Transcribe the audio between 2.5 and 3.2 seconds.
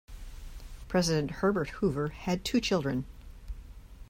children.